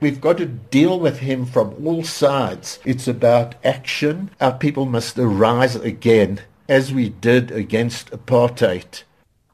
We've 0.00 0.20
got 0.20 0.38
to 0.38 0.46
deal 0.46 0.98
with 0.98 1.18
him 1.18 1.44
from 1.44 1.74
all 1.84 2.04
sides. 2.04 2.78
It's 2.86 3.06
about 3.06 3.54
action. 3.62 4.30
Our 4.40 4.56
people 4.56 4.86
must 4.86 5.18
arise 5.18 5.76
again 5.76 6.40
as 6.70 6.90
we 6.90 7.10
did 7.10 7.50
against 7.50 8.10
apartheid. 8.10 9.04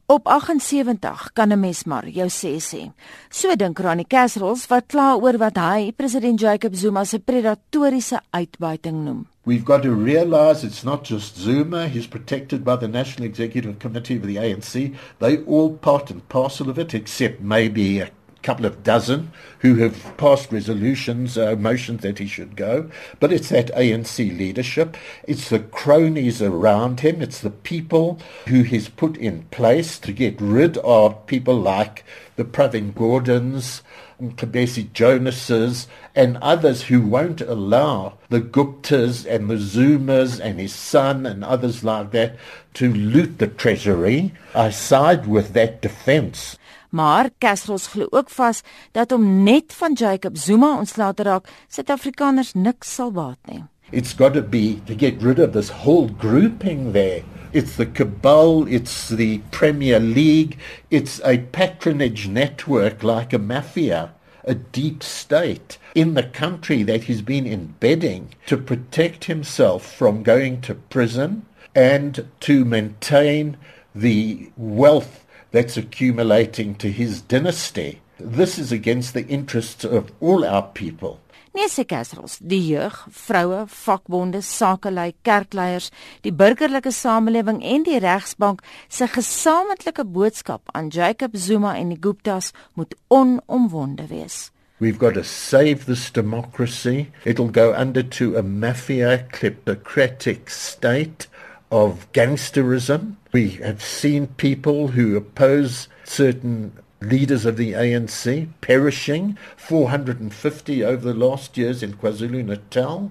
Op 0.09 0.27
78 0.27 1.32
kan 1.32 1.53
'n 1.53 1.61
mens 1.61 1.85
maar 1.85 2.09
jou 2.09 2.29
sê 2.29 2.61
sê. 2.61 2.93
So 3.29 3.56
dink 3.56 3.79
Ronnie 3.79 4.06
Casserols 4.06 4.67
wat 4.67 4.87
kla 4.87 5.17
oor 5.17 5.37
wat 5.37 5.56
hy 5.56 5.93
president 5.96 6.41
Jacob 6.41 6.75
Zuma 6.75 7.05
se 7.05 7.19
predatoriese 7.19 8.21
uitbuiting 8.31 9.05
noem. 9.05 9.27
We've 9.47 9.65
got 9.65 9.83
to 9.83 9.95
realize 9.95 10.67
it's 10.67 10.85
not 10.85 11.05
just 11.05 11.37
Zuma, 11.37 11.89
he's 11.89 12.07
protected 12.07 12.65
by 12.65 12.77
the 12.77 12.89
National 12.89 13.27
Executive 13.29 13.79
Committee 13.79 14.17
of 14.17 14.27
the 14.27 14.37
ANC. 14.39 14.95
They 15.19 15.39
all 15.47 15.71
part 15.71 16.11
and 16.11 16.29
parcel 16.29 16.69
of 16.69 16.79
it 16.79 16.95
except 16.95 17.41
maybe 17.41 18.01
a 18.01 18.09
couple 18.47 18.65
of 18.65 18.85
dozen 18.85 19.33
who 19.59 19.75
have 19.75 20.17
passed 20.17 20.53
resolutions, 20.53 21.37
uh, 21.37 21.57
motions 21.57 22.03
that 22.03 22.21
he 22.21 22.29
should 22.29 22.54
go. 22.54 22.89
But 23.18 23.32
it's 23.32 23.49
that 23.49 23.75
ANC 23.75 24.39
leadership. 24.39 24.96
It's 25.27 25.49
the 25.49 25.59
cronies 25.59 26.41
around 26.41 27.01
him. 27.01 27.21
It's 27.21 27.40
the 27.40 27.51
people 27.51 28.21
who 28.46 28.63
he's 28.63 28.89
put 28.89 29.17
in 29.17 29.43
place 29.51 29.99
to 29.99 30.13
get 30.13 30.40
rid 30.40 30.79
of 30.79 31.27
people 31.27 31.57
like 31.57 32.05
the 32.37 32.45
Pravin 32.45 32.92
Gordhans, 32.92 33.83
Kabesi 34.20 34.92
Jonases, 34.92 35.86
and 36.14 36.38
others 36.38 36.83
who 36.83 37.00
won't 37.02 37.41
allow 37.41 38.14
the 38.28 38.41
Guptas 38.41 39.27
and 39.27 39.50
the 39.50 39.56
Zumas 39.56 40.41
and 40.41 40.58
his 40.58 40.75
son 40.75 41.27
and 41.27 41.44
others 41.44 41.84
like 41.84 42.12
that 42.12 42.36
to 42.75 42.92
loot 42.92 43.39
the 43.39 43.47
treasury. 43.47 44.33
I 44.55 44.70
side 44.70 45.27
with 45.27 45.52
that 45.52 45.83
defense. 45.83 46.56
Maar 46.91 47.30
Castros 47.39 47.86
glo 47.86 48.06
ook 48.11 48.30
vas 48.30 48.62
dat 48.92 49.12
om 49.12 49.42
net 49.42 49.72
van 49.72 49.92
Jacob 49.92 50.36
Zuma 50.36 50.77
ontslae 50.78 51.14
te 51.14 51.22
raak, 51.22 51.48
Suid-Afrikaners 51.69 52.55
niks 52.55 52.94
sal 52.94 53.11
baat 53.12 53.39
nie. 53.50 53.64
It's 53.92 54.14
got 54.14 54.34
to 54.34 54.42
be 54.42 54.80
to 54.86 54.95
get 54.95 55.23
rid 55.23 55.39
of 55.39 55.53
this 55.53 55.69
whole 55.69 56.08
grouping 56.08 56.92
there. 56.92 57.23
It's 57.57 57.77
the 57.77 57.87
cabal, 57.87 58.69
it's 58.69 59.09
the 59.09 59.39
Premier 59.51 59.99
League, 59.99 60.59
it's 60.91 61.23
a 61.25 61.39
patronage 61.39 62.29
network 62.29 63.03
like 63.03 63.33
a 63.33 63.39
mafia, 63.39 64.13
a 64.45 64.55
deep 64.55 65.03
state 65.03 65.79
in 65.95 66.13
the 66.13 66.23
country 66.23 66.83
that 66.83 67.05
he's 67.05 67.23
been 67.23 67.47
embedding 67.47 68.35
to 68.45 68.59
protect 68.59 69.25
himself 69.25 69.91
from 69.91 70.23
going 70.23 70.61
to 70.61 70.75
prison 70.75 71.47
and 71.75 72.29
to 72.41 72.67
maintain 72.67 73.57
the 73.95 74.51
wealth 74.59 75.25
that's 75.51 75.79
accumulating 75.79 76.75
to 76.75 76.93
his 76.93 77.23
dynasty. 77.23 78.03
This 78.20 78.59
is 78.59 78.70
against 78.70 79.15
the 79.15 79.27
interests 79.29 79.83
of 79.83 80.13
all 80.20 80.45
our 80.45 80.65
people. 80.65 81.20
Nee 81.57 81.69
se 81.69 81.87
Castros, 81.89 82.35
die 82.45 82.61
jeug, 82.61 82.97
vroue, 83.09 83.62
vakbonde, 83.73 84.43
sakelei, 84.45 85.15
kerkleiers, 85.25 85.87
die 86.21 86.33
burgerlike 86.37 86.91
samelewing 86.93 87.63
en 87.65 87.87
die 87.87 87.97
regsbank 88.05 88.61
se 88.93 89.09
gesamentlike 89.09 90.05
boodskap 90.05 90.69
aan 90.77 90.91
Jacob 90.93 91.39
Zuma 91.41 91.73
en 91.81 91.95
die 91.95 91.97
Guptas 91.97 92.51
moet 92.77 92.93
onomwonde 93.09 94.05
wees. 94.11 94.51
We've 94.85 95.01
got 95.01 95.15
to 95.15 95.25
save 95.25 95.87
this 95.87 96.11
democracy. 96.11 97.09
It'll 97.25 97.48
go 97.48 97.73
under 97.73 98.03
to 98.03 98.37
a 98.37 98.43
mafia 98.43 99.25
kleptocratic 99.33 100.51
state 100.51 101.27
of 101.70 102.07
gangsterism. 102.13 103.17
We 103.33 103.57
have 103.65 103.81
seen 103.81 104.27
people 104.37 104.89
who 104.89 105.17
oppose 105.17 105.89
certain 106.05 106.73
leaders 107.00 107.44
of 107.44 107.56
the 107.56 107.72
ANC 107.72 108.48
perishing, 108.61 109.39
450 109.56 110.84
over 110.84 111.12
the 111.12 111.19
last 111.19 111.56
years 111.56 111.83
in 111.83 111.94
KwaZulu-Natal. 111.94 113.11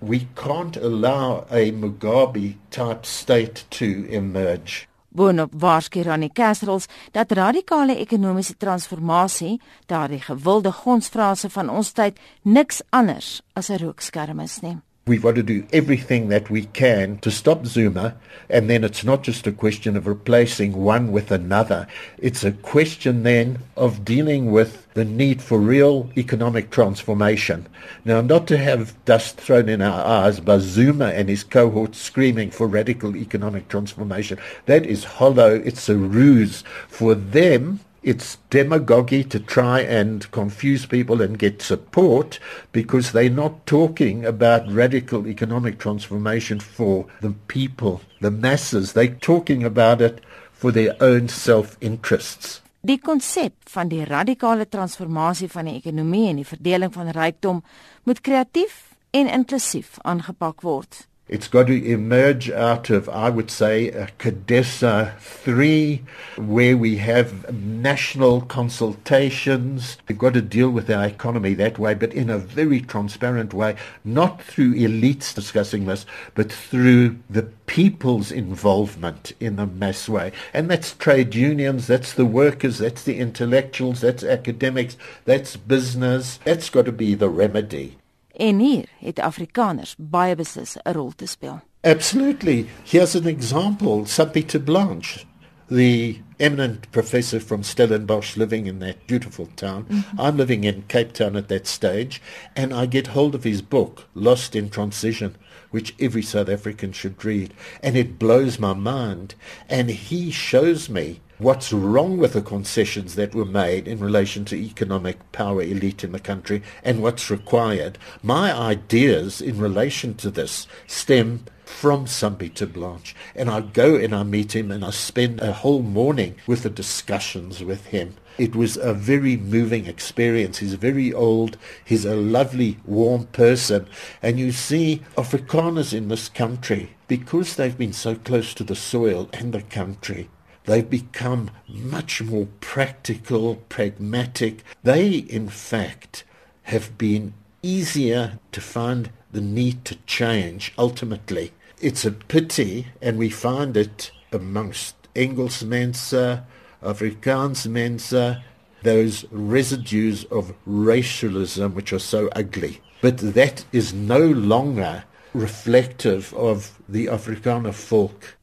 We 0.00 0.28
can't 0.34 0.76
allow 0.76 1.46
a 1.50 1.72
Mugabe 1.72 2.56
type 2.70 3.06
state 3.06 3.64
to 3.70 4.06
emerge. 4.10 4.88
Boonop 5.12 5.52
waarskynlik 5.60 6.08
aan 6.08 6.24
die 6.24 6.32
Casserols 6.32 6.86
dat 7.12 7.32
radikale 7.36 7.98
ekonomiese 8.00 8.56
transformasie, 8.56 9.58
daardie 9.86 10.22
gewilde 10.24 10.72
gonsfrase 10.72 11.50
van 11.52 11.68
ons 11.68 11.92
tyd, 11.92 12.16
niks 12.42 12.80
anders 12.90 13.42
as 13.52 13.68
'n 13.68 13.76
rookskerm 13.84 14.40
is 14.40 14.60
nie. 14.60 14.78
We've 15.04 15.22
got 15.22 15.34
to 15.34 15.42
do 15.42 15.66
everything 15.72 16.28
that 16.28 16.48
we 16.48 16.66
can 16.66 17.18
to 17.18 17.30
stop 17.32 17.66
Zuma, 17.66 18.14
and 18.48 18.70
then 18.70 18.84
it's 18.84 19.02
not 19.02 19.24
just 19.24 19.48
a 19.48 19.52
question 19.52 19.96
of 19.96 20.06
replacing 20.06 20.74
one 20.74 21.10
with 21.10 21.32
another. 21.32 21.88
It's 22.18 22.44
a 22.44 22.52
question 22.52 23.24
then 23.24 23.58
of 23.76 24.04
dealing 24.04 24.52
with 24.52 24.86
the 24.94 25.04
need 25.04 25.42
for 25.42 25.58
real 25.58 26.08
economic 26.16 26.70
transformation. 26.70 27.66
Now, 28.04 28.20
not 28.20 28.46
to 28.46 28.58
have 28.58 28.94
dust 29.04 29.38
thrown 29.38 29.68
in 29.68 29.82
our 29.82 30.04
eyes 30.06 30.38
by 30.38 30.58
Zuma 30.58 31.06
and 31.06 31.28
his 31.28 31.42
cohorts 31.42 31.98
screaming 31.98 32.52
for 32.52 32.68
radical 32.68 33.16
economic 33.16 33.66
transformation. 33.66 34.38
That 34.66 34.86
is 34.86 35.02
hollow. 35.02 35.56
It's 35.64 35.88
a 35.88 35.96
ruse 35.96 36.62
for 36.86 37.16
them 37.16 37.80
it's 38.02 38.38
demagogy 38.50 39.22
to 39.24 39.38
try 39.38 39.80
and 39.80 40.30
confuse 40.30 40.86
people 40.86 41.22
and 41.22 41.38
get 41.38 41.62
support 41.62 42.38
because 42.72 43.12
they're 43.12 43.30
not 43.30 43.66
talking 43.66 44.24
about 44.24 44.70
radical 44.70 45.26
economic 45.26 45.78
transformation 45.78 46.58
for 46.60 47.06
the 47.20 47.34
people, 47.48 48.00
the 48.20 48.30
masses. 48.30 48.92
They're 48.92 49.14
talking 49.20 49.64
about 49.64 50.00
it 50.00 50.20
for 50.52 50.72
their 50.72 50.96
own 51.00 51.28
self-interests. 51.28 52.60
Die 52.82 52.98
konsep 52.98 53.54
van 53.70 53.86
die 53.92 54.02
radikale 54.04 54.66
transformasie 54.66 55.46
van 55.50 55.68
die 55.70 55.76
ekonomie 55.78 56.26
en 56.32 56.40
die 56.40 56.48
verdeling 56.48 56.90
van 56.94 57.12
rykdom 57.14 57.62
moet 58.02 58.20
kreatief 58.26 58.96
en 59.14 59.30
inklusief 59.30 60.00
aangepak 60.02 60.64
word. 60.66 61.04
It's 61.28 61.48
got 61.48 61.68
to 61.68 61.86
emerge 61.86 62.50
out 62.50 62.90
of, 62.90 63.08
I 63.08 63.30
would 63.30 63.50
say, 63.50 63.88
a 63.88 64.08
CODESA 64.18 65.18
3, 65.18 66.02
where 66.36 66.76
we 66.76 66.96
have 66.96 67.54
national 67.54 68.42
consultations. 68.42 69.96
We've 70.06 70.18
got 70.18 70.34
to 70.34 70.42
deal 70.42 70.68
with 70.68 70.90
our 70.90 71.06
economy 71.06 71.54
that 71.54 71.78
way, 71.78 71.94
but 71.94 72.12
in 72.12 72.28
a 72.28 72.36
very 72.36 72.82
transparent 72.82 73.54
way, 73.54 73.76
not 74.04 74.42
through 74.42 74.74
elites 74.74 75.32
discussing 75.32 75.86
this, 75.86 76.04
but 76.34 76.52
through 76.52 77.20
the 77.30 77.44
people's 77.66 78.30
involvement 78.30 79.32
in 79.40 79.58
a 79.58 79.66
mass 79.66 80.10
way. 80.10 80.32
And 80.52 80.68
that's 80.68 80.92
trade 80.92 81.34
unions, 81.36 81.86
that's 81.86 82.12
the 82.12 82.26
workers, 82.26 82.76
that's 82.76 83.04
the 83.04 83.18
intellectuals, 83.18 84.02
that's 84.02 84.24
academics, 84.24 84.98
that's 85.24 85.56
business. 85.56 86.40
That's 86.44 86.68
got 86.68 86.84
to 86.84 86.92
be 86.92 87.14
the 87.14 87.30
remedy. 87.30 87.96
En 88.42 88.58
hier 88.58 88.84
het 88.98 89.18
Afrikaners 89.18 89.94
baie 89.98 90.34
beslis 90.34 90.76
'n 90.76 90.92
rol 90.92 91.12
te 91.16 91.26
speel. 91.26 91.60
Absolutely. 91.80 92.66
Here's 92.84 93.14
an 93.14 93.26
example, 93.26 94.06
Sampie 94.06 94.44
Terreblanche, 94.44 95.24
the 95.68 96.16
eminent 96.38 96.90
professor 96.90 97.40
from 97.40 97.62
Stellenbosch 97.62 98.36
living 98.36 98.66
in 98.66 98.78
that 98.80 99.06
beautiful 99.06 99.48
town. 99.54 99.84
Mm-hmm. 99.84 100.20
I'm 100.20 100.36
living 100.36 100.64
in 100.64 100.84
Cape 100.88 101.12
Town 101.12 101.36
at 101.36 101.48
that 101.48 101.68
stage, 101.68 102.20
and 102.56 102.74
I 102.74 102.86
get 102.86 103.06
hold 103.06 103.34
of 103.34 103.44
his 103.44 103.62
book, 103.62 104.08
Lost 104.14 104.56
in 104.56 104.70
Transition, 104.70 105.36
which 105.70 105.94
every 106.00 106.22
South 106.22 106.48
African 106.48 106.92
should 106.92 107.24
read, 107.24 107.54
and 107.80 107.96
it 107.96 108.18
blows 108.18 108.58
my 108.58 108.74
mind. 108.74 109.36
And 109.68 109.88
he 109.90 110.32
shows 110.32 110.88
me 110.88 111.20
what's 111.42 111.72
wrong 111.72 112.18
with 112.18 112.34
the 112.34 112.42
concessions 112.42 113.14
that 113.16 113.34
were 113.34 113.44
made 113.44 113.88
in 113.88 113.98
relation 113.98 114.44
to 114.46 114.56
economic 114.56 115.32
power 115.32 115.62
elite 115.62 116.04
in 116.04 116.12
the 116.12 116.20
country 116.20 116.62
and 116.84 117.02
what's 117.02 117.30
required. 117.30 117.98
My 118.22 118.52
ideas 118.52 119.40
in 119.40 119.58
relation 119.58 120.14
to 120.14 120.30
this 120.30 120.66
stem 120.86 121.44
from 121.64 122.04
Sampie 122.06 122.52
Terreblanche. 122.52 123.14
And 123.34 123.50
I 123.50 123.60
go 123.60 123.96
and 123.96 124.14
I 124.14 124.22
meet 124.22 124.54
him 124.54 124.70
and 124.70 124.84
I 124.84 124.90
spend 124.90 125.40
a 125.40 125.52
whole 125.52 125.82
morning 125.82 126.36
with 126.46 126.62
the 126.62 126.70
discussions 126.70 127.64
with 127.64 127.86
him. 127.86 128.14
It 128.38 128.54
was 128.54 128.76
a 128.76 128.94
very 128.94 129.36
moving 129.36 129.86
experience. 129.86 130.58
He's 130.58 130.74
very 130.74 131.12
old. 131.12 131.58
He's 131.84 132.04
a 132.04 132.16
lovely, 132.16 132.78
warm 132.84 133.26
person. 133.26 133.88
And 134.22 134.38
you 134.38 134.52
see 134.52 135.02
Afrikaners 135.16 135.92
in 135.92 136.08
this 136.08 136.28
country, 136.28 136.94
because 137.08 137.56
they've 137.56 137.76
been 137.76 137.92
so 137.92 138.14
close 138.14 138.54
to 138.54 138.64
the 138.64 138.76
soil 138.76 139.28
and 139.32 139.52
the 139.52 139.62
country, 139.62 140.30
They've 140.64 140.88
become 140.88 141.50
much 141.68 142.22
more 142.22 142.46
practical, 142.60 143.56
pragmatic. 143.68 144.62
They, 144.82 145.08
in 145.08 145.48
fact, 145.48 146.24
have 146.64 146.96
been 146.96 147.34
easier 147.62 148.38
to 148.52 148.60
find 148.60 149.10
the 149.32 149.40
need 149.40 149.84
to 149.86 149.96
change 150.06 150.72
ultimately. 150.78 151.52
It's 151.80 152.04
a 152.04 152.12
pity, 152.12 152.86
and 153.00 153.18
we 153.18 153.28
find 153.28 153.76
it 153.76 154.12
amongst 154.30 154.94
Engelsmense, 155.14 156.44
Afrikaansmense, 156.82 158.42
those 158.82 159.24
residues 159.30 160.24
of 160.24 160.54
racialism 160.66 161.74
which 161.74 161.92
are 161.92 161.98
so 161.98 162.28
ugly. 162.36 162.80
But 163.00 163.18
that 163.18 163.64
is 163.72 163.92
no 163.92 164.20
longer 164.20 165.04
reflective 165.34 166.32
of 166.34 166.78
the 166.88 167.06
Afrikaner 167.06 167.74
folk 167.74 168.36